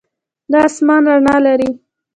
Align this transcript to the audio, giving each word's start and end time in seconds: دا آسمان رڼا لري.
دا 0.51 0.59
آسمان 0.67 1.01
رڼا 1.11 1.35
لري. 1.45 1.69